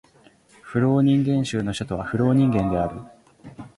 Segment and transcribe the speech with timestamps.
[0.63, 3.01] フローニンゲン州の州都はフローニンゲンである